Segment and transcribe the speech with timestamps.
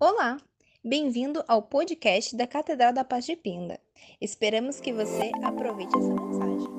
[0.00, 0.38] Olá,
[0.84, 3.78] bem-vindo ao podcast da Catedral da Paz de Pinda.
[4.20, 6.73] Esperamos que você aproveite essa mensagem.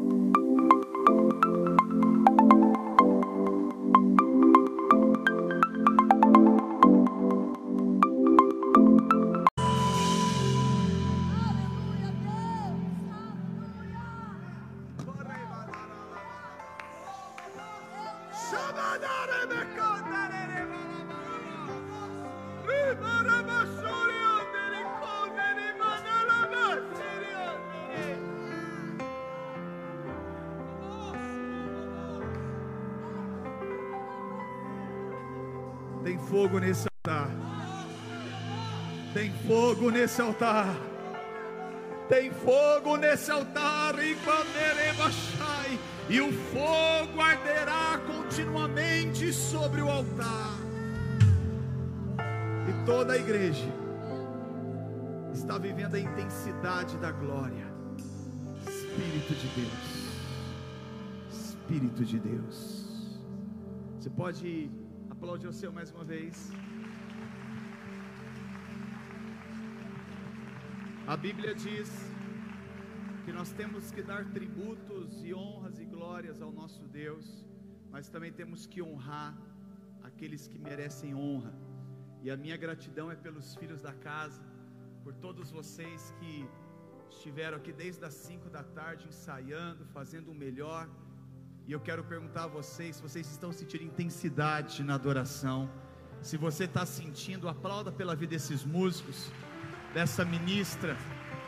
[40.05, 40.67] Nesse altar.
[42.08, 43.95] Tem fogo nesse altar.
[46.08, 50.52] E o fogo arderá continuamente sobre o altar.
[52.69, 53.67] E toda a igreja
[55.33, 57.65] está vivendo a intensidade da glória.
[58.67, 59.85] Espírito de Deus.
[61.31, 62.85] Espírito de Deus.
[63.99, 64.69] Você pode
[65.09, 66.52] aplaudir o seu mais uma vez.
[71.08, 71.89] A Bíblia diz
[73.25, 77.45] que nós temos que dar tributos e honras e glórias ao nosso Deus,
[77.92, 79.38] mas também temos que honrar
[80.02, 81.53] aqueles que merecem honra.
[82.23, 84.42] E a minha gratidão é pelos filhos da casa,
[85.03, 86.50] por todos vocês que
[87.11, 90.89] estiveram aqui desde as 5 da tarde ensaiando, fazendo o melhor.
[91.67, 95.70] E eu quero perguntar a vocês se vocês estão sentindo intensidade na adoração.
[96.23, 99.31] Se você está sentindo, aplauda pela vida desses músicos,
[99.95, 100.97] dessa ministra.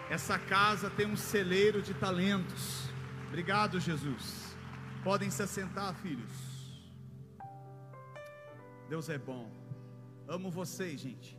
[0.10, 2.90] Essa casa tem um celeiro de talentos.
[3.28, 4.56] Obrigado, Jesus.
[5.04, 6.32] Podem se assentar, filhos.
[8.88, 9.52] Deus é bom.
[10.30, 11.38] Amo vocês, gente.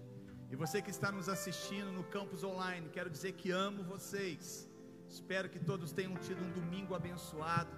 [0.51, 4.69] E você que está nos assistindo no campus online, quero dizer que amo vocês.
[5.09, 7.71] Espero que todos tenham tido um domingo abençoado.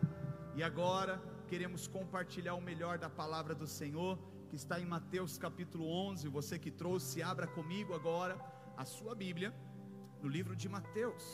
[0.56, 4.18] E agora queremos compartilhar o melhor da palavra do Senhor,
[4.48, 6.26] que está em Mateus capítulo 11.
[6.26, 8.36] Você que trouxe, abra comigo agora
[8.80, 9.50] a sua Bíblia,
[10.22, 11.24] no livro de Mateus,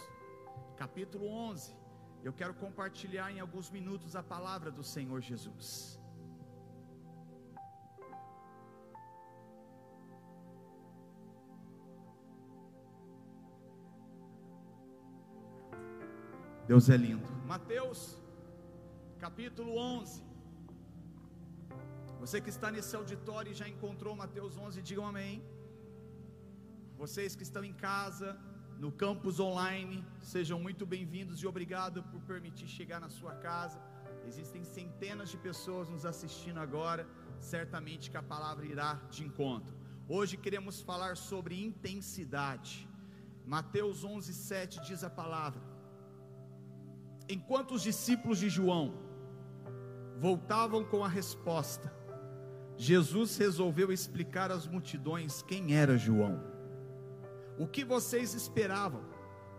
[0.76, 1.76] capítulo 11.
[2.24, 5.68] Eu quero compartilhar em alguns minutos a palavra do Senhor Jesus.
[16.66, 17.28] Deus é lindo.
[17.54, 18.00] Mateus
[19.20, 20.24] capítulo 11.
[22.18, 25.36] Você que está nesse auditório e já encontrou Mateus 11, digam amém.
[26.96, 28.38] Vocês que estão em casa,
[28.78, 33.78] no campus online, sejam muito bem-vindos e obrigado por permitir chegar na sua casa.
[34.26, 37.06] Existem centenas de pessoas nos assistindo agora,
[37.38, 39.76] certamente que a palavra irá de encontro.
[40.08, 42.88] Hoje queremos falar sobre intensidade.
[43.44, 45.60] Mateus 11, 7 diz a palavra:
[47.28, 48.94] Enquanto os discípulos de João
[50.16, 51.94] voltavam com a resposta,
[52.74, 56.55] Jesus resolveu explicar às multidões quem era João.
[57.58, 59.02] O que vocês esperavam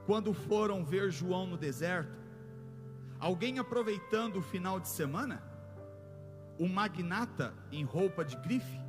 [0.05, 2.15] quando foram ver João no deserto?
[3.19, 5.41] Alguém aproveitando o final de semana?
[6.59, 8.79] Um magnata em roupa de grife?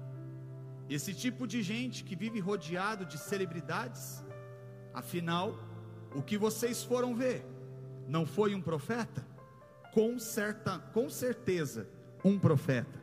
[0.90, 4.22] Esse tipo de gente que vive rodeado de celebridades?
[4.92, 5.58] Afinal,
[6.14, 7.46] o que vocês foram ver?
[8.06, 9.26] Não foi um profeta?
[9.92, 11.88] Com, certa, com certeza,
[12.22, 12.98] um profeta.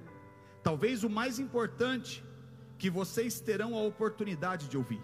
[0.62, 2.24] Talvez o mais importante
[2.78, 5.02] que vocês terão a oportunidade de ouvir.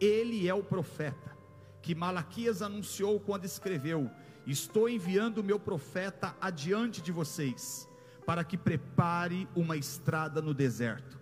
[0.00, 1.36] Ele é o profeta
[1.82, 4.10] que Malaquias anunciou quando escreveu:
[4.46, 7.88] Estou enviando o meu profeta adiante de vocês,
[8.26, 11.18] para que prepare uma estrada no deserto.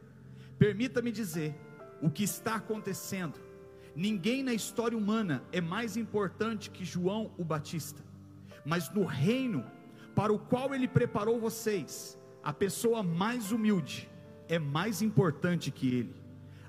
[0.58, 1.54] Permita-me dizer
[2.00, 3.38] o que está acontecendo.
[3.94, 8.02] Ninguém na história humana é mais importante que João o Batista,
[8.64, 9.64] mas no reino
[10.14, 14.08] para o qual ele preparou vocês, a pessoa mais humilde
[14.48, 16.17] é mais importante que ele.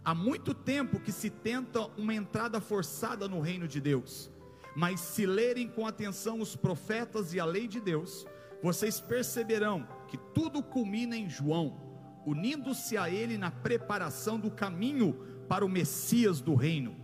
[0.10, 4.32] Há muito tempo que se tenta uma entrada forçada no reino de Deus,
[4.76, 8.26] mas se lerem com atenção os profetas e a lei de Deus,
[8.60, 11.80] vocês perceberão que tudo culmina em João,
[12.26, 15.14] unindo-se a ele na preparação do caminho
[15.48, 16.96] para o Messias do reino.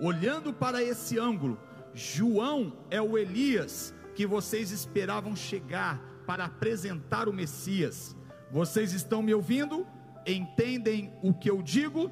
[0.00, 1.60] Olhando para esse ângulo,
[1.92, 8.16] João é o Elias que vocês esperavam chegar para apresentar o Messias.
[8.50, 9.86] Vocês estão me ouvindo?
[10.26, 12.10] Entendem o que eu digo?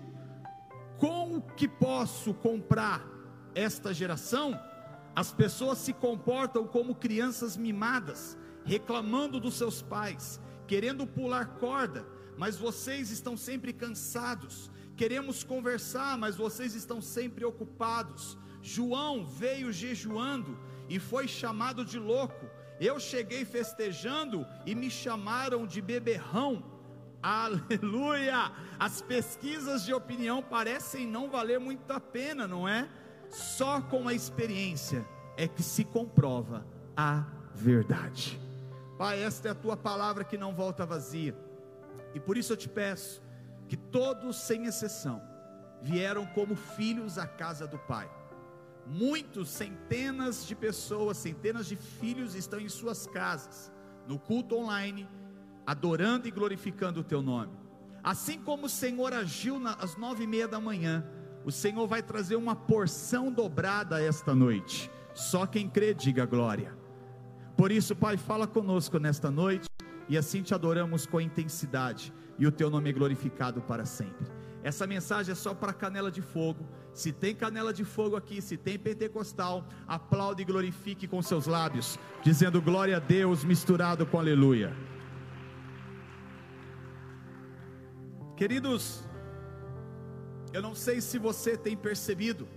[1.02, 3.04] Com o que posso comprar
[3.56, 4.56] esta geração?
[5.16, 12.06] As pessoas se comportam como crianças mimadas, reclamando dos seus pais, querendo pular corda,
[12.38, 18.38] mas vocês estão sempre cansados, queremos conversar, mas vocês estão sempre ocupados.
[18.62, 20.56] João veio jejuando
[20.88, 22.46] e foi chamado de louco.
[22.80, 26.62] Eu cheguei festejando e me chamaram de beberrão.
[27.22, 28.50] Aleluia!
[28.78, 32.88] As pesquisas de opinião parecem não valer muito a pena, não é?
[33.30, 36.66] Só com a experiência é que se comprova
[36.96, 37.24] a
[37.54, 38.40] verdade.
[38.98, 41.36] Pai, esta é a tua palavra que não volta vazia.
[42.12, 43.22] E por isso eu te peço
[43.68, 45.22] que todos, sem exceção,
[45.80, 48.10] vieram como filhos à casa do Pai.
[48.84, 53.70] Muitos, centenas de pessoas, centenas de filhos estão em suas casas,
[54.06, 55.08] no culto online,
[55.66, 57.52] adorando e glorificando o teu nome.
[58.02, 61.04] Assim como o Senhor agiu às nove e meia da manhã,
[61.44, 64.90] o Senhor vai trazer uma porção dobrada esta noite.
[65.14, 66.76] Só quem crê, diga glória.
[67.56, 69.68] Por isso, Pai, fala conosco nesta noite
[70.08, 74.26] e assim te adoramos com intensidade e o teu nome é glorificado para sempre.
[74.62, 76.66] Essa mensagem é só para canela de fogo.
[76.94, 81.98] Se tem canela de fogo aqui, se tem pentecostal, aplaude e glorifique com seus lábios,
[82.22, 84.76] dizendo glória a Deus misturado com aleluia.
[88.42, 89.04] Queridos,
[90.52, 92.48] eu não sei se você tem percebido,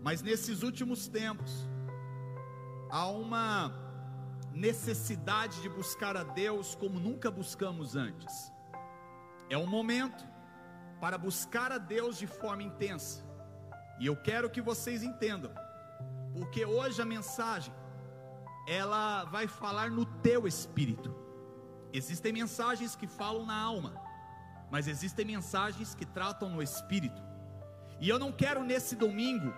[0.00, 1.68] mas nesses últimos tempos,
[2.88, 3.72] há uma
[4.54, 8.52] necessidade de buscar a Deus como nunca buscamos antes.
[9.50, 10.24] É um momento
[11.00, 13.24] para buscar a Deus de forma intensa.
[13.98, 15.50] E eu quero que vocês entendam,
[16.32, 17.74] porque hoje a mensagem
[18.68, 21.12] ela vai falar no teu espírito.
[21.92, 24.06] Existem mensagens que falam na alma,
[24.70, 27.22] mas existem mensagens que tratam no espírito.
[28.00, 29.52] E eu não quero nesse domingo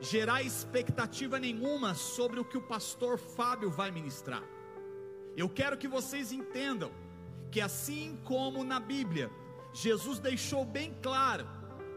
[0.00, 4.42] gerar expectativa nenhuma sobre o que o pastor Fábio vai ministrar.
[5.36, 6.90] Eu quero que vocês entendam
[7.50, 9.30] que assim como na Bíblia,
[9.72, 11.46] Jesus deixou bem claro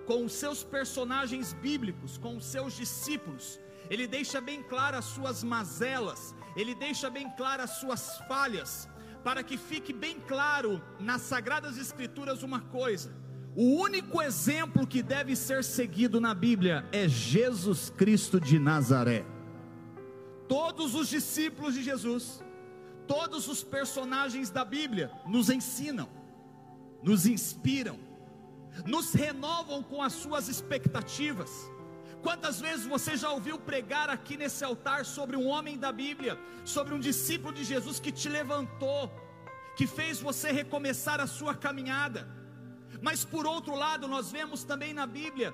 [0.05, 3.59] com os seus personagens bíblicos, com os seus discípulos,
[3.89, 8.87] ele deixa bem claro as suas mazelas, ele deixa bem claro as suas falhas,
[9.23, 13.13] para que fique bem claro nas sagradas escrituras uma coisa:
[13.55, 19.25] o único exemplo que deve ser seguido na Bíblia é Jesus Cristo de Nazaré.
[20.47, 22.43] Todos os discípulos de Jesus,
[23.07, 26.09] todos os personagens da Bíblia nos ensinam,
[27.03, 27.99] nos inspiram,
[28.85, 31.49] nos renovam com as suas expectativas.
[32.21, 36.93] Quantas vezes você já ouviu pregar aqui nesse altar sobre um homem da Bíblia, sobre
[36.93, 39.11] um discípulo de Jesus que te levantou,
[39.75, 42.27] que fez você recomeçar a sua caminhada?
[43.01, 45.53] Mas por outro lado, nós vemos também na Bíblia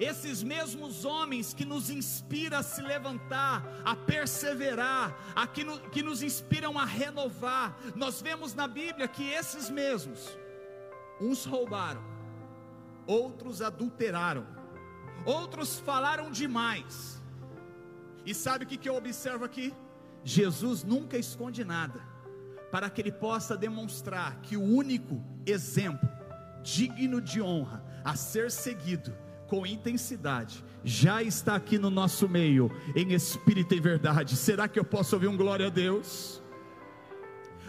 [0.00, 6.02] esses mesmos homens que nos inspiram a se levantar, a perseverar, a que, no, que
[6.02, 7.78] nos inspiram a renovar.
[7.94, 10.36] Nós vemos na Bíblia que esses mesmos,
[11.20, 12.02] uns roubaram,
[13.06, 14.46] outros adulteraram,
[15.24, 17.22] outros falaram demais.
[18.24, 19.74] E sabe o que, eu observo aqui?
[20.22, 22.00] Jesus nunca esconde nada,
[22.70, 26.08] para que ele possa demonstrar que o único exemplo
[26.62, 33.12] digno de honra, a ser seguido com intensidade, já está aqui no nosso meio, em
[33.12, 34.36] espírito e verdade.
[34.36, 36.42] Será que eu posso ouvir um glória a Deus?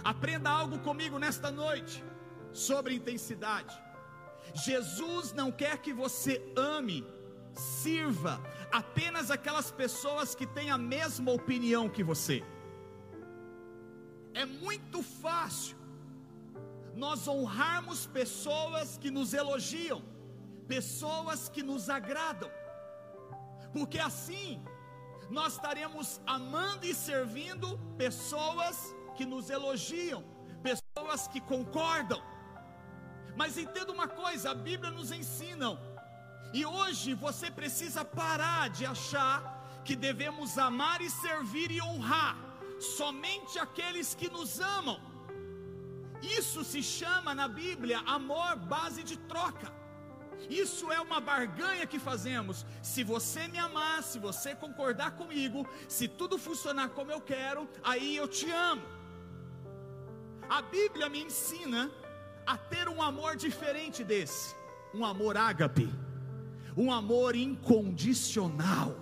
[0.04, 2.04] Aprenda algo comigo nesta noite
[2.52, 3.76] sobre intensidade.
[4.54, 7.06] Jesus não quer que você ame,
[7.54, 8.42] sirva
[8.72, 12.44] apenas aquelas pessoas que têm a mesma opinião que você.
[14.34, 15.78] É muito fácil
[16.96, 20.02] nós honrarmos pessoas que nos elogiam,
[20.68, 22.50] pessoas que nos agradam,
[23.74, 24.64] porque assim
[25.30, 30.24] nós estaremos amando e servindo pessoas que nos elogiam,
[30.62, 32.22] pessoas que concordam.
[33.36, 35.80] Mas entenda uma coisa, a Bíblia nos ensina,
[36.54, 42.38] e hoje você precisa parar de achar que devemos amar e servir e honrar
[42.80, 45.12] somente aqueles que nos amam
[46.22, 49.72] isso se chama na Bíblia amor base de troca.
[50.50, 52.66] Isso é uma barganha que fazemos.
[52.82, 58.16] Se você me amar, se você concordar comigo, se tudo funcionar como eu quero, aí
[58.16, 58.84] eu te amo.
[60.50, 61.90] A Bíblia me ensina
[62.46, 64.56] a ter um amor diferente desse,
[64.94, 65.90] um amor ágape,
[66.78, 68.96] um amor incondicional.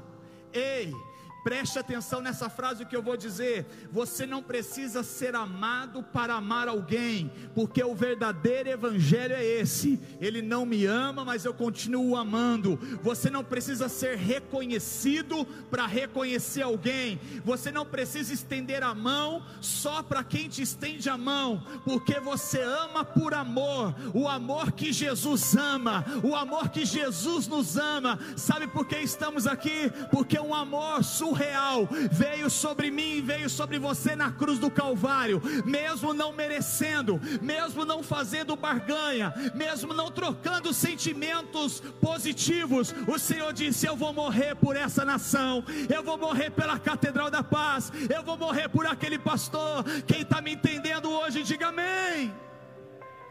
[0.54, 0.94] Ei,
[1.44, 3.66] Preste atenção nessa frase que eu vou dizer.
[3.92, 10.00] Você não precisa ser amado para amar alguém, porque o verdadeiro evangelho é esse.
[10.20, 12.78] Ele não me ama, mas eu continuo amando.
[13.02, 17.20] Você não precisa ser reconhecido para reconhecer alguém.
[17.46, 22.62] Você não precisa estender a mão só para quem te estende a mão, porque você
[22.62, 23.96] ama por amor.
[24.14, 28.20] O amor que Jesus ama, o amor que Jesus nos ama.
[28.36, 29.92] Sabe por que estamos aqui?
[30.12, 34.70] Porque um amor sua real veio sobre mim e veio sobre você na cruz do
[34.70, 43.54] Calvário, mesmo não merecendo, mesmo não fazendo barganha, mesmo não trocando sentimentos positivos, o Senhor
[43.54, 48.24] disse: Eu vou morrer por essa nação, eu vou morrer pela Catedral da Paz, eu
[48.24, 49.84] vou morrer por aquele pastor.
[50.08, 52.34] Quem está me entendendo hoje, diga amém.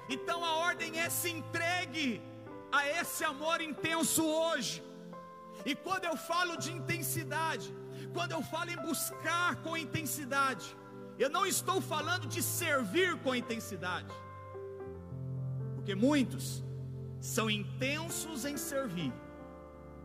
[0.08, 2.22] Então a ordem é se entregue
[2.72, 4.82] a esse amor intenso hoje.
[5.64, 7.74] E quando eu falo de intensidade,
[8.12, 10.76] quando eu falo em buscar com intensidade,
[11.18, 14.12] eu não estou falando de servir com intensidade,
[15.74, 16.62] porque muitos
[17.20, 19.12] são intensos em servir,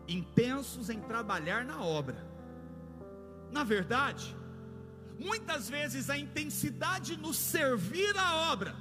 [0.08, 2.26] intensos em trabalhar na obra.
[3.52, 4.36] Na verdade,
[5.20, 8.76] muitas vezes a intensidade no servir a obra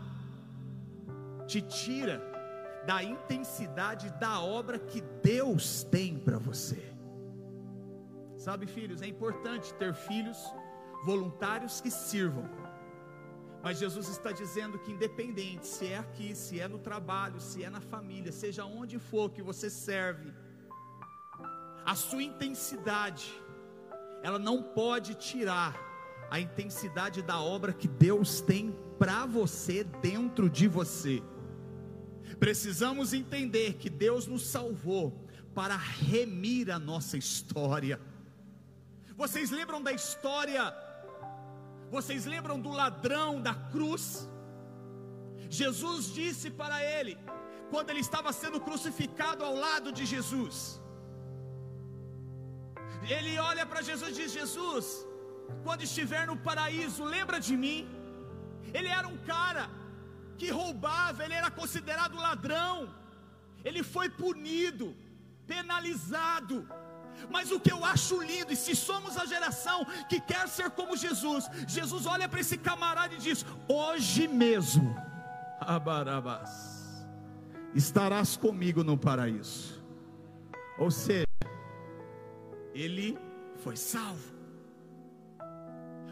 [1.46, 2.22] te tira
[2.86, 6.91] da intensidade da obra que Deus tem para você.
[8.44, 10.36] Sabe, filhos, é importante ter filhos
[11.04, 12.46] voluntários que sirvam.
[13.62, 17.70] Mas Jesus está dizendo que, independente se é aqui, se é no trabalho, se é
[17.70, 20.34] na família, seja onde for que você serve,
[21.84, 23.32] a sua intensidade,
[24.24, 25.72] ela não pode tirar
[26.28, 31.22] a intensidade da obra que Deus tem para você dentro de você.
[32.40, 38.00] Precisamos entender que Deus nos salvou para remir a nossa história.
[39.16, 40.62] Vocês lembram da história?
[41.90, 44.28] Vocês lembram do ladrão da cruz?
[45.48, 47.18] Jesus disse para ele,
[47.70, 50.80] quando ele estava sendo crucificado ao lado de Jesus,
[53.16, 54.86] ele olha para Jesus e diz: Jesus,
[55.64, 57.80] quando estiver no paraíso, lembra de mim.
[58.72, 59.64] Ele era um cara
[60.38, 62.74] que roubava, ele era considerado ladrão,
[63.64, 64.96] ele foi punido,
[65.46, 66.56] penalizado,
[67.30, 70.96] mas o que eu acho lindo, e se somos a geração que quer ser como
[70.96, 74.94] Jesus, Jesus olha para esse camarada e diz: Hoje mesmo,
[75.60, 77.06] Abarabás,
[77.74, 79.82] estarás comigo no paraíso.
[80.78, 81.26] Ou seja,
[82.74, 83.18] ele
[83.62, 84.32] foi salvo.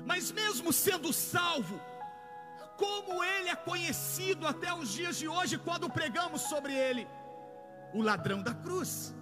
[0.06, 1.80] Mas mesmo sendo salvo,
[2.76, 7.06] como ele é conhecido até os dias de hoje, quando pregamos sobre ele,
[7.92, 9.14] o ladrão da cruz.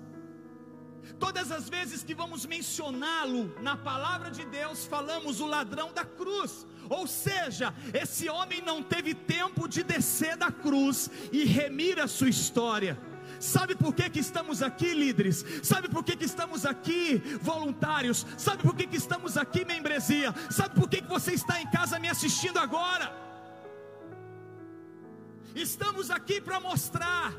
[1.19, 6.67] Todas as vezes que vamos mencioná-lo na palavra de Deus, falamos o ladrão da cruz.
[6.89, 12.29] Ou seja, esse homem não teve tempo de descer da cruz e remir a sua
[12.29, 12.99] história.
[13.41, 15.45] Sabe por que, que estamos aqui, líderes?
[15.63, 18.27] Sabe por que, que estamos aqui, voluntários?
[18.37, 20.35] Sabe por que, que estamos aqui, membresia?
[20.51, 23.15] Sabe por que, que você está em casa me assistindo agora?
[25.55, 27.33] Estamos aqui para mostrar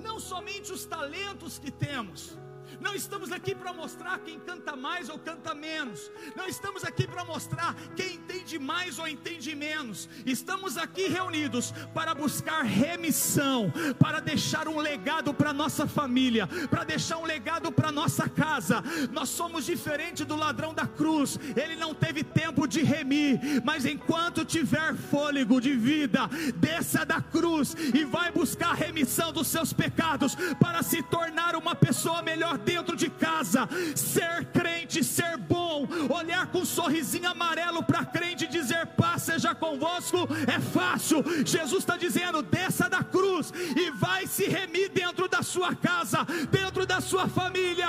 [0.00, 2.36] não somente os talentos que temos,
[2.80, 6.10] não estamos aqui para mostrar quem canta mais ou canta menos.
[6.36, 10.08] Não estamos aqui para mostrar quem entende mais ou entende menos.
[10.24, 17.18] Estamos aqui reunidos para buscar remissão, para deixar um legado para nossa família, para deixar
[17.18, 18.82] um legado para nossa casa.
[19.10, 21.38] Nós somos diferente do ladrão da cruz.
[21.56, 27.74] Ele não teve tempo de remir, mas enquanto tiver fôlego de vida, desça da cruz
[27.94, 33.10] e vai buscar remissão dos seus pecados para se tornar uma pessoa melhor dentro de
[33.10, 33.68] casa.
[33.94, 39.54] Ser crente, ser bom, olhar com um sorrisinho amarelo para crente e dizer paz seja
[39.54, 41.22] convosco é fácil.
[41.44, 46.86] Jesus está dizendo: desça da cruz e vai se remir dentro da sua casa, dentro
[46.86, 47.88] da sua família.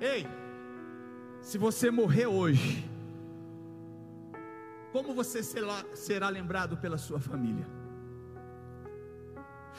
[0.00, 0.26] Ei,
[1.42, 2.84] se você morrer hoje,
[4.92, 7.66] como você será, lembrado pela sua família?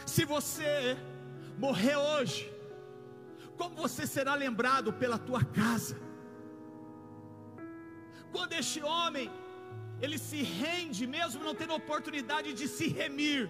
[0.06, 0.98] Se você
[1.58, 2.52] morrer hoje,
[3.58, 5.98] como você será lembrado pela tua casa?
[8.32, 9.30] Quando este homem,
[10.02, 13.50] ele se rende, mesmo não tendo oportunidade de se remir,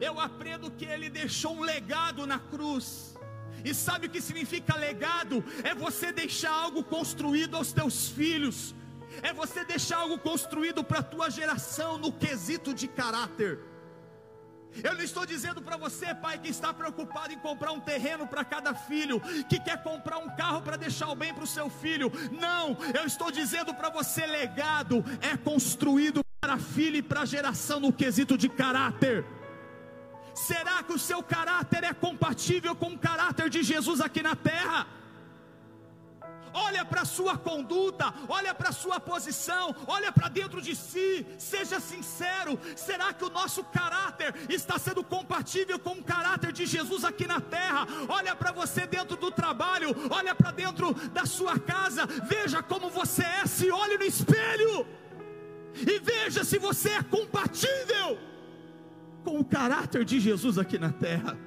[0.00, 3.16] eu aprendo que ele deixou um legado na cruz.
[3.64, 5.44] E sabe o que significa legado?
[5.64, 8.74] É você deixar algo construído aos teus filhos,
[9.22, 13.60] é você deixar algo construído para a tua geração no quesito de caráter.
[14.82, 18.44] Eu não estou dizendo para você, pai, que está preocupado em comprar um terreno para
[18.44, 22.12] cada filho, que quer comprar um carro para deixar o bem para o seu filho.
[22.30, 27.92] Não, eu estou dizendo para você: legado é construído para filho e para geração no
[27.92, 29.24] quesito de caráter.
[30.34, 34.86] Será que o seu caráter é compatível com o caráter de Jesus aqui na terra?
[36.52, 41.26] Olha para a sua conduta, olha para a sua posição, olha para dentro de si,
[41.38, 47.04] seja sincero: será que o nosso caráter está sendo compatível com o caráter de Jesus
[47.04, 47.86] aqui na terra?
[48.08, 53.24] Olha para você dentro do trabalho, olha para dentro da sua casa, veja como você
[53.24, 54.86] é, se olhe no espelho
[55.74, 58.18] e veja se você é compatível
[59.24, 61.38] com o caráter de Jesus aqui na terra.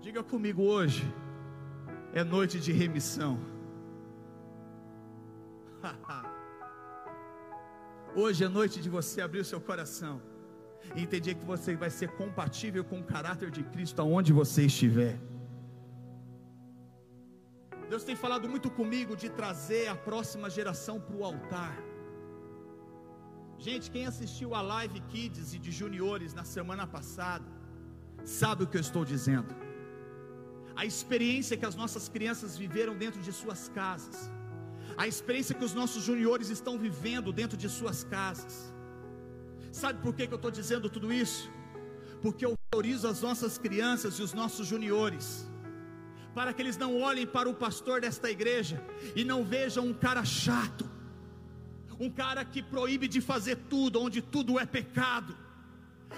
[0.00, 1.12] Diga comigo hoje
[2.20, 3.38] é noite de remissão.
[8.22, 10.14] Hoje é noite de você abrir o seu coração
[10.94, 15.14] e entender que você vai ser compatível com o caráter de Cristo aonde você estiver.
[17.90, 21.76] Deus tem falado muito comigo de trazer a próxima geração para o altar.
[23.58, 27.44] Gente, quem assistiu a live Kids e de juniores na semana passada,
[28.24, 29.65] sabe o que eu estou dizendo
[30.76, 34.30] a experiência que as nossas crianças viveram dentro de suas casas,
[34.96, 38.72] a experiência que os nossos juniores estão vivendo dentro de suas casas.
[39.72, 41.50] Sabe por que, que eu estou dizendo tudo isso?
[42.20, 45.46] Porque eu valorizo as nossas crianças e os nossos juniores,
[46.34, 48.82] para que eles não olhem para o pastor desta igreja
[49.14, 50.88] e não vejam um cara chato,
[51.98, 55.45] um cara que proíbe de fazer tudo, onde tudo é pecado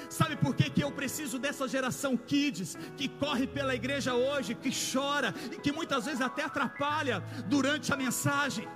[0.09, 4.71] Sabe por que, que eu preciso dessa geração kids que corre pela igreja hoje, que
[4.71, 8.67] chora e que muitas vezes até atrapalha durante a mensagem?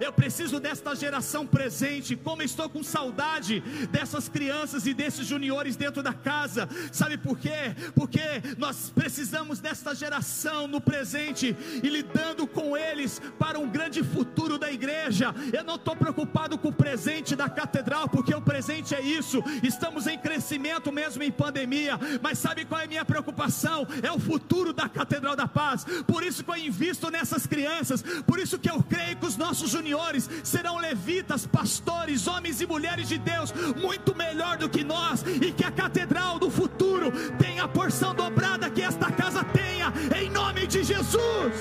[0.00, 2.16] Eu preciso desta geração presente.
[2.16, 6.68] Como estou com saudade dessas crianças e desses juniores dentro da casa.
[6.90, 7.74] Sabe por quê?
[7.94, 8.20] Porque
[8.58, 14.70] nós precisamos desta geração no presente e lidando com eles para um grande futuro da
[14.70, 15.34] igreja.
[15.52, 19.42] Eu não estou preocupado com o presente da catedral, porque o presente é isso.
[19.62, 21.98] Estamos em crescimento mesmo em pandemia.
[22.22, 23.86] Mas sabe qual é a minha preocupação?
[24.02, 25.84] É o futuro da Catedral da Paz.
[26.06, 28.02] Por isso que eu invisto nessas crianças.
[28.26, 32.66] Por isso que eu creio que os nossos juniores juniores serão levitas, pastores, homens e
[32.66, 37.64] mulheres de Deus, muito melhor do que nós, e que a catedral do futuro tenha
[37.64, 41.56] a porção dobrada que esta casa tenha, em nome de Jesus.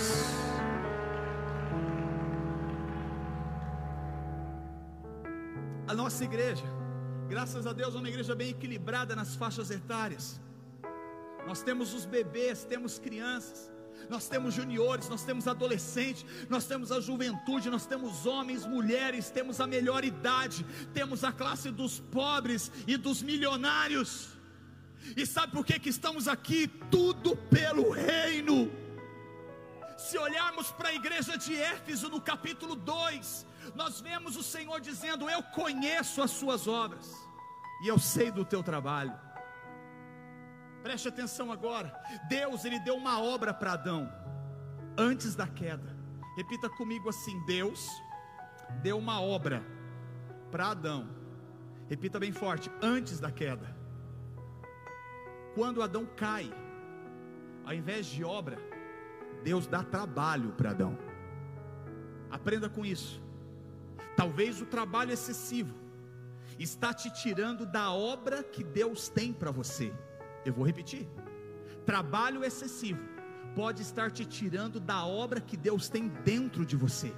[5.87, 6.63] A nossa igreja,
[7.27, 10.39] graças a Deus, é uma igreja bem equilibrada nas faixas etárias.
[11.47, 13.70] Nós temos os bebês, temos crianças,
[14.11, 19.61] nós temos juniores, nós temos adolescentes, nós temos a juventude, nós temos homens, mulheres, temos
[19.61, 24.27] a melhor idade, temos a classe dos pobres e dos milionários.
[25.15, 26.67] E sabe por que, que estamos aqui?
[26.67, 28.69] Tudo pelo reino.
[29.97, 33.45] Se olharmos para a igreja de Éfeso no capítulo 2,
[33.75, 37.09] nós vemos o Senhor dizendo: Eu conheço as suas obras,
[37.81, 39.30] e eu sei do teu trabalho
[40.83, 41.93] Preste atenção agora.
[42.27, 44.11] Deus ele deu uma obra para Adão
[44.97, 45.95] antes da queda.
[46.35, 47.89] Repita comigo assim: Deus
[48.81, 49.63] deu uma obra
[50.49, 51.07] para Adão.
[51.89, 53.75] Repita bem forte: antes da queda.
[55.53, 56.49] Quando Adão cai,
[57.65, 58.57] ao invés de obra,
[59.43, 60.97] Deus dá trabalho para Adão.
[62.29, 63.21] Aprenda com isso.
[64.15, 65.75] Talvez o trabalho excessivo
[66.57, 69.93] está te tirando da obra que Deus tem para você.
[70.45, 71.07] Eu vou repetir:
[71.85, 72.99] trabalho excessivo
[73.55, 77.13] pode estar te tirando da obra que Deus tem dentro de você.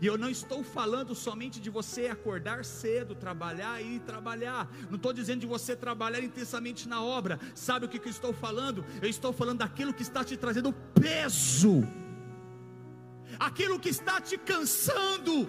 [0.00, 4.70] E eu não estou falando somente de você acordar cedo, trabalhar e trabalhar.
[4.88, 7.40] Não estou dizendo de você trabalhar intensamente na obra.
[7.54, 8.84] Sabe o que, que eu estou falando?
[9.02, 11.82] Eu estou falando daquilo que está te trazendo peso,
[13.38, 15.48] aquilo que está te cansando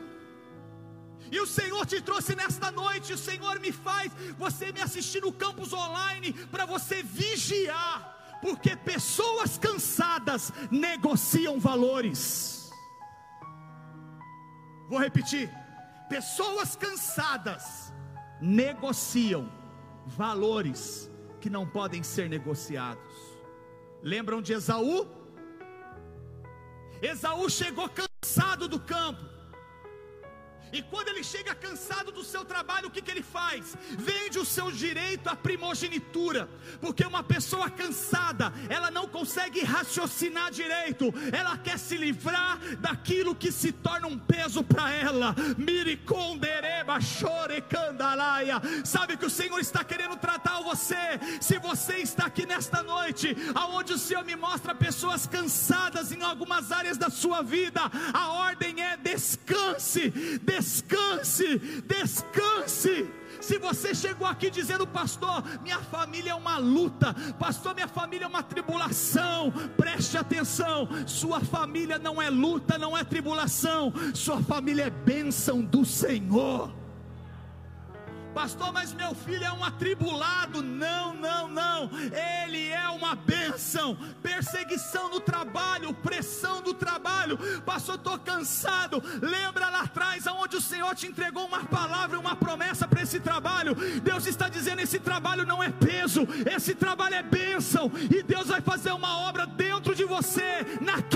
[1.31, 5.31] e o Senhor te trouxe nesta noite, o Senhor me faz você me assistir no
[5.31, 12.69] campus online para você vigiar, porque pessoas cansadas negociam valores.
[14.89, 15.49] Vou repetir:
[16.09, 17.93] pessoas cansadas
[18.41, 19.49] negociam
[20.05, 23.15] valores que não podem ser negociados.
[24.03, 25.07] Lembram de Esaú?
[27.01, 29.40] Esaú chegou cansado do campo
[30.73, 33.75] E quando ele chega cansado do seu trabalho, o que, que ele faz?
[33.89, 41.13] Vende o seu direito à primogenitura, porque uma pessoa cansada, ela não consegue raciocinar direito,
[41.31, 45.35] ela quer se livrar daquilo que se torna um peso para ela.
[45.57, 48.61] Miricondereba, chore, candalaia.
[48.85, 50.95] Sabe que o Senhor está querendo tratar você.
[51.41, 56.71] Se você está aqui nesta noite, aonde o Senhor me mostra pessoas cansadas em algumas
[56.71, 57.81] áreas da sua vida,
[58.13, 63.09] a ordem é descanse, descanse descanse, descanse.
[63.41, 68.27] Se você chegou aqui dizendo, pastor, minha família é uma luta, pastor, minha família é
[68.27, 74.89] uma tribulação, preste atenção: sua família não é luta, não é tribulação, sua família é
[74.91, 76.80] bênção do Senhor.
[78.33, 80.63] Pastor, mas meu filho é um atribulado.
[80.63, 81.89] Não, não, não.
[82.43, 83.97] Ele é uma bênção.
[84.21, 87.37] Perseguição no trabalho, pressão do trabalho.
[87.65, 89.03] Pastor, estou cansado.
[89.21, 93.75] Lembra lá atrás, aonde o Senhor te entregou uma palavra, uma promessa para esse trabalho.
[94.01, 97.91] Deus está dizendo: esse trabalho não é peso, esse trabalho é bênção.
[98.09, 101.10] E Deus vai fazer uma obra dentro de você, naquele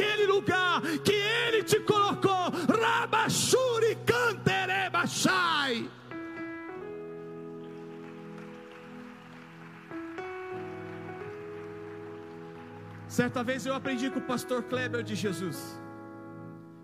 [13.15, 15.79] Certa vez eu aprendi com o pastor Kleber de Jesus.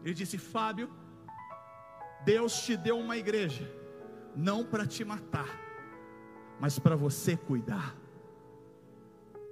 [0.01, 0.89] Ele disse: Fábio,
[2.23, 3.69] Deus te deu uma igreja,
[4.33, 5.49] não para te matar,
[6.57, 7.93] mas para você cuidar.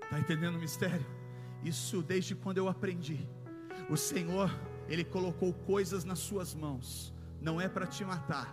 [0.04, 1.06] Está entendendo o mistério?
[1.66, 3.30] Isso desde quando eu aprendi.
[3.90, 4.50] O Senhor,
[4.88, 8.48] Ele colocou coisas nas suas mãos, não é para te matar,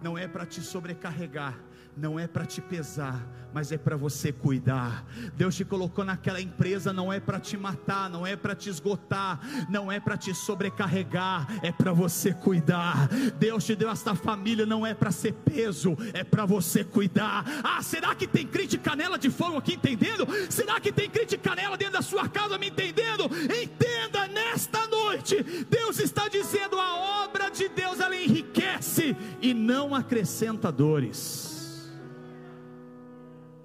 [0.00, 1.62] não é para te sobrecarregar,
[1.98, 5.04] não é para te pesar, mas é para você cuidar.
[5.36, 9.40] Deus te colocou naquela empresa não é para te matar, não é para te esgotar,
[9.68, 13.08] não é para te sobrecarregar, é para você cuidar.
[13.38, 17.44] Deus te deu esta família não é para ser peso, é para você cuidar.
[17.64, 20.26] Ah, será que tem crítica nela de fogo aqui entendendo?
[20.48, 23.24] Será que tem crítica nela dentro da sua casa me entendendo?
[23.44, 30.70] Entenda nesta noite, Deus está dizendo a obra de Deus ela enriquece e não acrescenta
[30.70, 31.57] dores.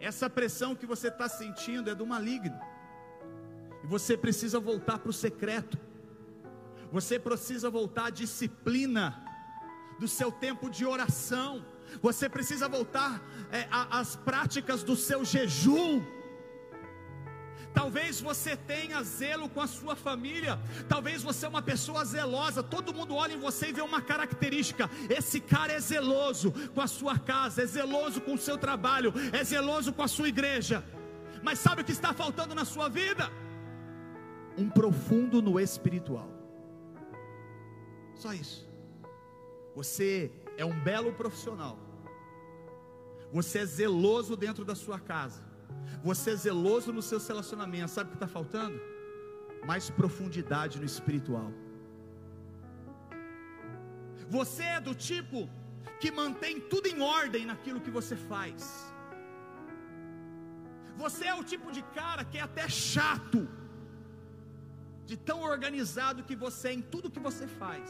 [0.03, 2.59] Essa pressão que você está sentindo é do maligno.
[3.81, 5.77] E você precisa voltar para o secreto.
[6.91, 9.23] Você precisa voltar à disciplina
[9.97, 11.65] do seu tempo de oração.
[12.01, 16.03] Você precisa voltar é, às práticas do seu jejum.
[17.73, 20.59] Talvez você tenha zelo com a sua família.
[20.87, 22.61] Talvez você é uma pessoa zelosa.
[22.61, 24.89] Todo mundo olha em você e vê uma característica.
[25.09, 29.43] Esse cara é zeloso com a sua casa, é zeloso com o seu trabalho, é
[29.43, 30.83] zeloso com a sua igreja.
[31.41, 33.29] Mas sabe o que está faltando na sua vida?
[34.57, 36.29] Um profundo no espiritual.
[38.13, 38.69] Só isso.
[39.75, 41.79] Você é um belo profissional.
[43.31, 45.52] Você é zeloso dentro da sua casa
[46.03, 48.79] você é zeloso nos seus relacionamentos, sabe o que está faltando?
[49.65, 51.51] Mais profundidade no espiritual.
[54.29, 55.49] Você é do tipo
[56.01, 58.93] que mantém tudo em ordem naquilo que você faz.
[61.03, 63.47] Você é o tipo de cara que é até chato,
[65.05, 67.89] de tão organizado que você é em tudo que você faz.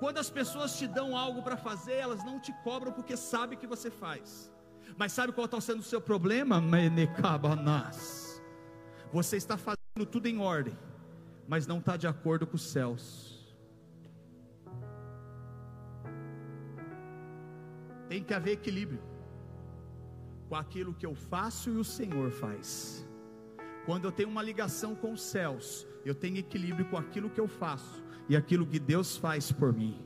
[0.00, 3.66] Quando as pessoas te dão algo para fazer, elas não te cobram porque sabem que
[3.74, 4.50] você faz.
[4.96, 6.62] Mas sabe qual está sendo o seu problema?
[9.12, 10.76] Você está fazendo tudo em ordem,
[11.48, 13.30] mas não está de acordo com os céus.
[18.08, 19.00] Tem que haver equilíbrio
[20.48, 23.06] com aquilo que eu faço e o Senhor faz.
[23.86, 27.46] Quando eu tenho uma ligação com os céus, eu tenho equilíbrio com aquilo que eu
[27.46, 29.96] faço e aquilo que Deus faz por mim.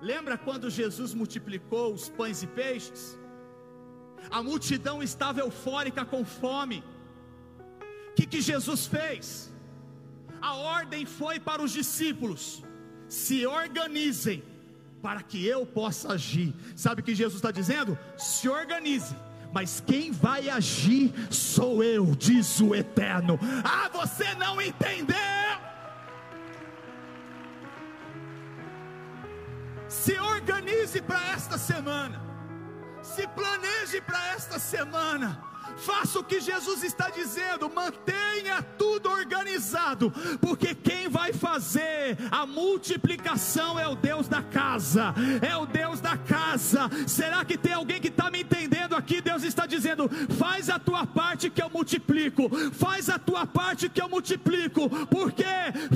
[0.00, 3.19] Lembra quando Jesus multiplicou os pães e peixes?
[4.30, 6.84] A multidão estava eufórica com fome.
[8.10, 9.52] O que, que Jesus fez?
[10.40, 12.64] A ordem foi para os discípulos:
[13.08, 14.42] se organizem
[15.02, 16.54] para que eu possa agir.
[16.76, 17.98] Sabe o que Jesus está dizendo?
[18.16, 19.14] Se organize.
[19.52, 23.38] Mas quem vai agir sou eu, diz o Eterno.
[23.64, 25.16] Ah, você não entendeu?
[29.88, 32.29] Se organize para esta semana
[33.20, 35.38] se planeje para esta semana.
[35.76, 43.78] Faça o que Jesus está dizendo, mantenha tudo organizado, porque quem vai fazer a multiplicação
[43.78, 46.90] é o Deus da casa, é o Deus da casa.
[47.06, 49.20] Será que tem alguém que está me entendendo aqui?
[49.20, 54.02] Deus está dizendo: faz a tua parte que eu multiplico, faz a tua parte que
[54.02, 55.44] eu multiplico, porque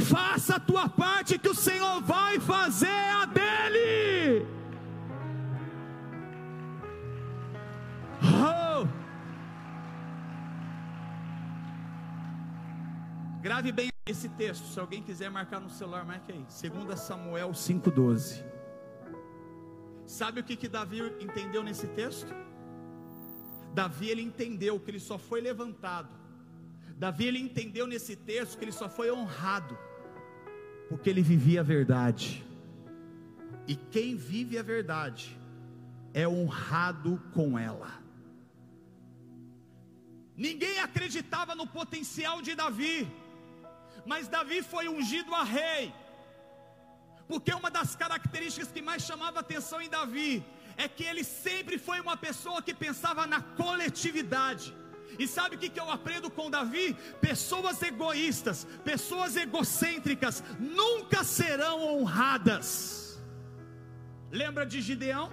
[0.09, 4.64] faça a tua parte que o Senhor vai fazer a dele.
[8.25, 8.87] Oh!
[13.41, 16.45] Grave bem esse texto, se alguém quiser marcar no celular, marque aí.
[16.71, 18.45] 2 Samuel 5,12.
[20.07, 22.35] Sabe o que, que Davi entendeu nesse texto?
[23.73, 26.15] Davi ele entendeu que ele só foi levantado.
[26.97, 29.77] Davi ele entendeu nesse texto que ele só foi honrado
[30.89, 32.45] porque ele vivia a verdade.
[33.67, 35.37] E quem vive a verdade
[36.13, 38.04] é honrado com ela.
[40.37, 43.09] Ninguém acreditava no potencial de Davi,
[44.05, 45.93] mas Davi foi ungido a rei.
[47.29, 50.45] Porque uma das características que mais chamava atenção em Davi
[50.77, 54.75] é que ele sempre foi uma pessoa que pensava na coletividade.
[55.19, 56.95] E sabe o que, eu aprendo com Davi?
[57.21, 63.23] Pessoas egoístas, pessoas egocêntricas, nunca serão honradas.
[64.31, 65.33] Lembra de Gideão?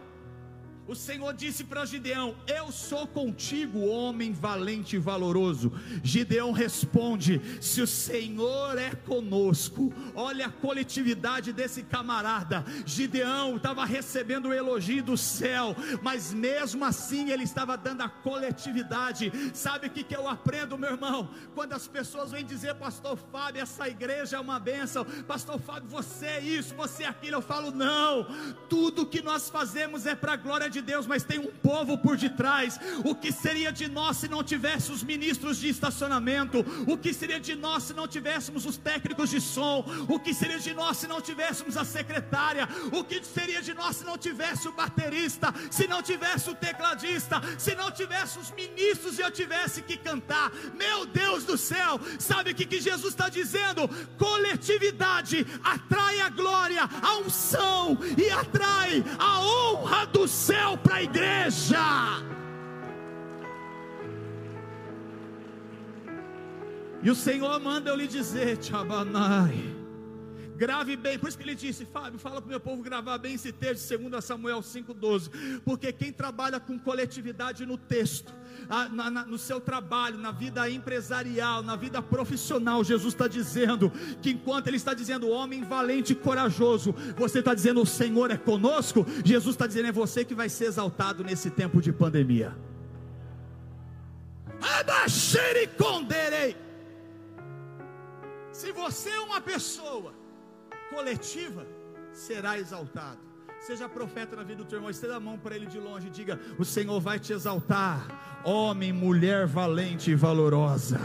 [0.91, 5.71] O Senhor disse para Gideão: Eu sou contigo, homem valente e valoroso.
[6.04, 12.65] Gideão responde: Se o Senhor é conosco, olha a coletividade desse camarada.
[12.86, 19.32] Gideão estava recebendo o elogio do céu, mas mesmo assim ele estava dando a coletividade.
[19.54, 21.30] Sabe o que, que eu aprendo, meu irmão?
[21.56, 26.25] Quando as pessoas vêm dizer, Pastor Fábio, essa igreja é uma bênção, Pastor Fábio, você
[26.25, 27.38] é isso, você é aquilo.
[27.38, 28.27] Eu falo: Não,
[28.67, 32.17] tudo que nós fazemos é para a glória de Deus, mas tem um povo por
[32.17, 32.79] detrás.
[33.03, 36.65] O que seria de nós se não tivesse os ministros de estacionamento?
[36.87, 39.85] O que seria de nós se não tivéssemos os técnicos de som?
[40.07, 42.67] O que seria de nós se não tivéssemos a secretária?
[42.91, 45.53] O que seria de nós se não tivesse o baterista?
[45.69, 47.41] Se não tivesse o tecladista?
[47.57, 50.51] Se não tivesse os ministros e eu tivesse que cantar?
[50.75, 53.87] Meu Deus do céu, sabe o que, que Jesus está dizendo?
[54.17, 61.04] Coletividade atrai a glória, a unção e atrai a honra do céu céu para a
[61.04, 61.78] igreja.
[67.04, 69.80] E o Senhor manda eu lhe dizer, Tchabanai.
[70.62, 73.34] Grave bem, por isso que ele disse, Fábio, fala para o meu povo gravar bem
[73.34, 75.60] esse texto, 2 Samuel 5,12.
[75.65, 78.32] Porque quem trabalha com coletividade no texto,
[78.69, 84.30] na, na, no seu trabalho, na vida empresarial, na vida profissional, Jesus está dizendo que
[84.30, 89.04] enquanto Ele está dizendo homem valente e corajoso, você está dizendo o Senhor é conosco,
[89.26, 92.56] Jesus está dizendo é você que vai ser exaltado nesse tempo de pandemia.
[98.52, 100.20] Se você é uma pessoa
[100.91, 101.65] coletiva,
[102.13, 103.19] será exaltado.
[103.60, 106.10] Seja profeta na vida do teu irmão, estenda a mão para ele de longe e
[106.10, 110.99] diga: O Senhor vai te exaltar, homem, mulher valente e valorosa.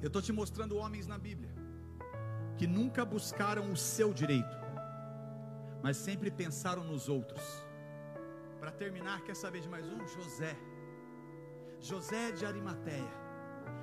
[0.00, 1.52] Eu estou te mostrando homens na Bíblia
[2.56, 4.56] que nunca buscaram o seu direito,
[5.82, 7.42] mas sempre pensaram nos outros.
[8.60, 10.06] Para terminar, quer saber de mais um?
[10.06, 10.56] José.
[11.80, 13.23] José de Arimateia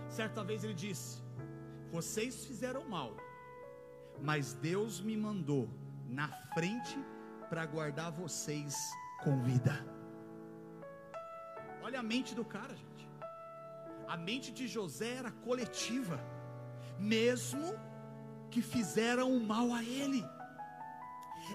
[0.10, 1.22] Certa vez ele disse:
[1.92, 3.16] Vocês fizeram mal,
[4.22, 5.70] mas Deus me mandou
[6.08, 6.98] na frente
[7.50, 8.76] para guardar vocês
[9.24, 9.76] com vida.
[11.82, 13.10] Olha a mente do cara, gente.
[14.08, 16.20] A mente de José era coletiva,
[17.00, 17.68] mesmo
[18.52, 20.24] que fizeram o mal a ele.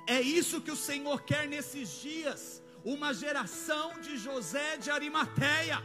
[0.07, 5.79] É isso que o Senhor quer nesses dias, uma geração de José de Arimateia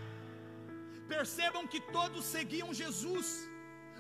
[1.08, 3.50] Percebam que todos seguiam Jesus.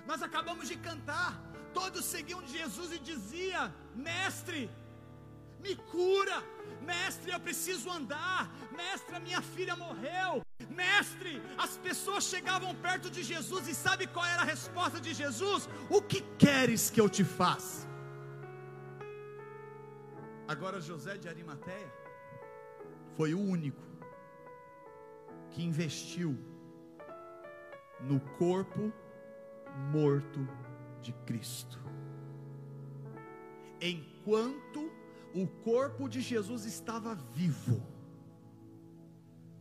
[0.05, 1.39] Nós acabamos de cantar.
[1.73, 4.69] Todos seguiam Jesus e dizia: Mestre,
[5.59, 6.43] me cura.
[6.81, 8.51] Mestre, eu preciso andar.
[8.71, 10.41] Mestre, a minha filha morreu.
[10.69, 15.67] Mestre, as pessoas chegavam perto de Jesus e sabe qual era a resposta de Jesus?
[15.89, 17.87] O que queres que eu te faça?
[20.47, 21.91] Agora José de Arimateia
[23.15, 23.83] foi o único
[25.51, 26.37] que investiu
[28.03, 28.91] no corpo
[29.91, 30.47] morto
[31.01, 31.79] de Cristo.
[33.79, 34.91] Enquanto
[35.33, 37.81] o corpo de Jesus estava vivo,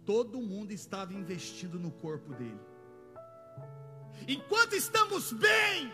[0.05, 2.61] todo mundo estava investindo no corpo dele.
[4.29, 5.93] Enquanto estamos bem,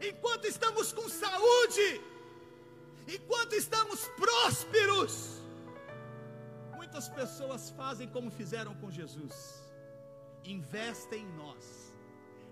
[0.00, 2.00] enquanto estamos com saúde,
[3.08, 5.42] enquanto estamos prósperos,
[6.76, 9.63] muitas pessoas fazem como fizeram com Jesus
[10.52, 11.94] investem em nós,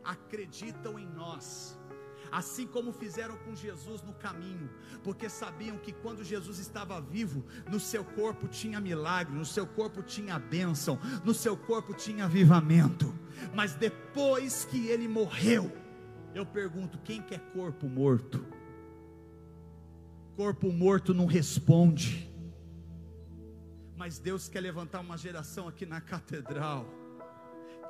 [0.05, 1.79] acreditam em nós,
[2.31, 4.71] assim como fizeram com Jesus no caminho,
[5.05, 10.03] porque sabiam que quando Jesus estava vivo, no seu corpo tinha milagre, no seu corpo
[10.03, 13.15] tinha bênção, no seu corpo tinha avivamento,
[13.55, 15.71] mas depois que ele morreu,
[16.35, 18.45] eu pergunto: quem quer corpo morto?
[20.37, 22.31] Corpo morto não responde,
[23.97, 27.02] mas Deus quer levantar uma geração aqui na catedral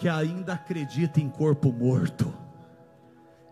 [0.03, 2.35] que ainda acredita em corpo morto.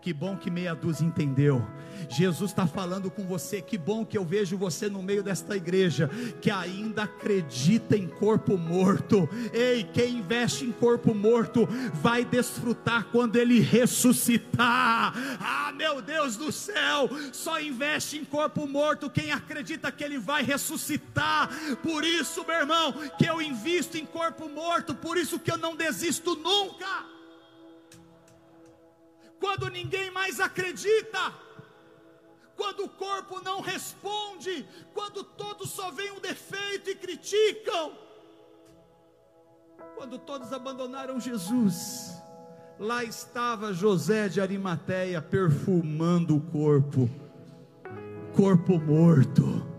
[0.01, 1.63] Que bom que meia dúzia entendeu.
[2.09, 3.61] Jesus está falando com você.
[3.61, 6.09] Que bom que eu vejo você no meio desta igreja
[6.41, 9.29] que ainda acredita em corpo morto.
[9.53, 15.13] Ei, quem investe em corpo morto vai desfrutar quando ele ressuscitar.
[15.39, 17.07] Ah, meu Deus do céu!
[17.31, 21.49] Só investe em corpo morto quem acredita que ele vai ressuscitar.
[21.83, 24.95] Por isso, meu irmão, que eu invisto em corpo morto.
[24.95, 27.10] Por isso que eu não desisto nunca
[29.41, 31.33] quando ninguém mais acredita,
[32.55, 37.97] quando o corpo não responde, quando todos só veem um defeito e criticam,
[39.95, 42.21] quando todos abandonaram Jesus,
[42.79, 47.09] lá estava José de Arimateia perfumando o corpo,
[48.35, 49.70] corpo morto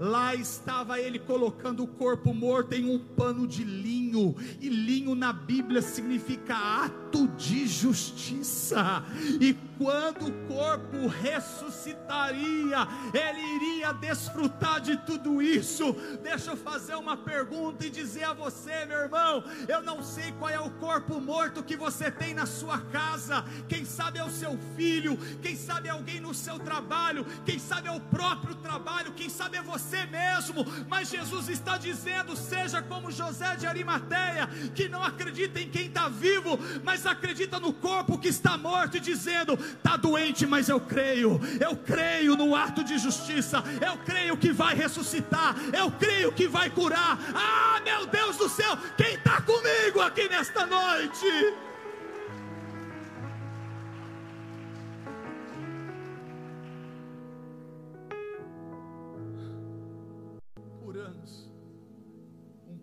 [0.00, 5.30] Lá estava ele colocando o corpo morto em um pano de linho, e linho na
[5.30, 9.04] Bíblia significa ato de justiça.
[9.38, 15.96] E quando o corpo ressuscitaria, ele iria desfrutar de tudo isso.
[16.22, 20.50] Deixa eu fazer uma pergunta e dizer a você, meu irmão, eu não sei qual
[20.50, 23.42] é o corpo morto que você tem na sua casa.
[23.70, 27.88] Quem sabe é o seu filho, quem sabe é alguém no seu trabalho, quem sabe
[27.88, 33.10] é o próprio trabalho, quem sabe é você mesmo, mas Jesus está dizendo: seja como
[33.10, 38.28] José de Arimateia, que não acredita em quem está vivo, mas acredita no corpo que
[38.28, 43.62] está morto, e dizendo: está doente, mas eu creio, eu creio no ato de justiça,
[43.84, 47.18] eu creio que vai ressuscitar, eu creio que vai curar.
[47.34, 51.26] Ah, meu Deus do céu, quem está comigo aqui nesta noite?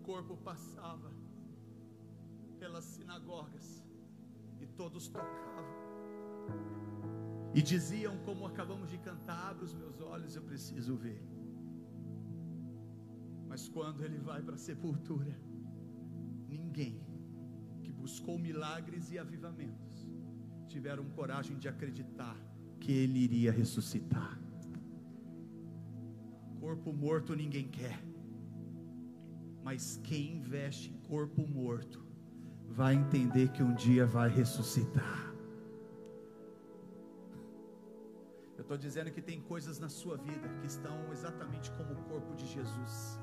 [0.08, 1.12] corpo passava
[2.58, 3.84] pelas sinagogas
[4.58, 5.87] e todos tocavam
[7.58, 11.20] e diziam, como acabamos de cantar: Abra os meus olhos, eu preciso ver.
[13.48, 15.34] Mas quando ele vai para a sepultura,
[16.48, 16.96] ninguém
[17.82, 20.06] que buscou milagres e avivamentos
[20.68, 22.36] tiveram coragem de acreditar
[22.78, 24.38] que ele iria ressuscitar.
[26.60, 27.98] Corpo morto ninguém quer.
[29.64, 32.06] Mas quem investe em corpo morto
[32.68, 35.27] vai entender que um dia vai ressuscitar.
[38.68, 42.46] Estou dizendo que tem coisas na sua vida que estão exatamente como o corpo de
[42.46, 43.18] Jesus,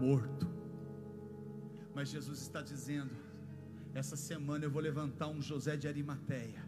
[0.00, 0.48] morto.
[1.94, 3.12] Mas Jesus está dizendo:
[3.94, 6.60] essa semana eu vou levantar um José de Arimateia,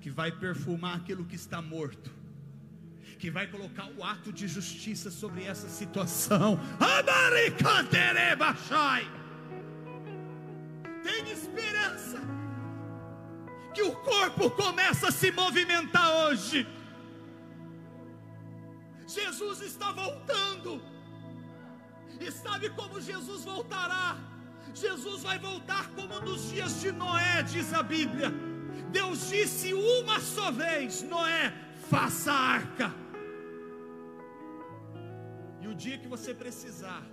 [0.00, 2.16] que vai perfumar aquilo que está morto
[3.18, 6.56] que vai colocar o ato de justiça sobre essa situação.
[7.90, 9.17] Tem
[14.38, 16.66] corpo começa a se movimentar hoje.
[19.06, 20.82] Jesus está voltando.
[22.20, 24.16] E sabe como Jesus voltará?
[24.74, 28.32] Jesus vai voltar como nos dias de Noé, diz a Bíblia.
[28.90, 31.52] Deus disse uma só vez: Noé,
[31.90, 33.08] faça a arca
[35.78, 37.06] dia que você precisar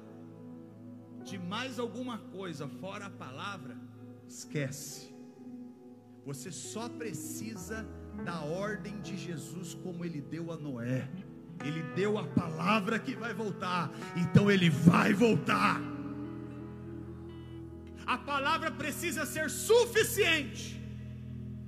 [1.24, 3.78] de mais alguma coisa fora a palavra,
[4.28, 5.14] esquece.
[6.26, 7.88] Você só precisa
[8.24, 11.08] da ordem de Jesus como ele deu a Noé.
[11.64, 15.80] Ele deu a palavra que vai voltar, então ele vai voltar.
[18.06, 20.82] A palavra precisa ser suficiente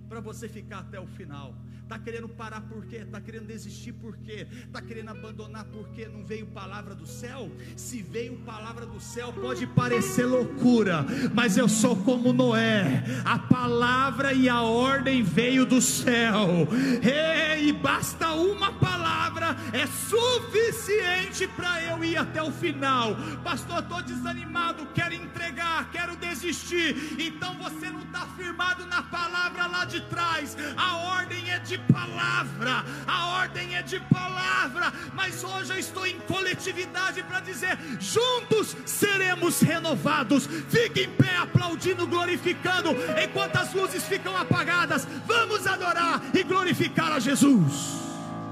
[0.10, 1.56] para você ficar até o final.
[1.88, 2.98] Está querendo parar por quê?
[2.98, 4.46] Está querendo desistir por quê?
[4.66, 6.06] Está querendo abandonar por quê?
[6.06, 7.50] Não veio palavra do céu?
[7.78, 13.06] Se veio palavra do céu, pode parecer loucura, mas eu sou como Noé.
[13.24, 16.68] A palavra e a ordem veio do céu.
[17.02, 19.37] Ei, basta uma palavra,
[19.74, 23.16] é suficiente para eu ir até o final.
[23.44, 27.16] Pastor, estou desanimado, quero entregar, quero desistir.
[27.20, 30.58] Então você não está firmado na palavra lá de trás.
[30.76, 36.20] A ordem é de palavra, a ordem é de palavra, mas hoje eu estou em
[36.22, 40.48] coletividade para dizer: juntos seremos renovados.
[40.70, 42.90] Fique em pé, aplaudindo, glorificando,
[43.22, 45.08] enquanto as luzes ficam apagadas.
[45.26, 48.07] Vamos adorar e glorificar a Jesus.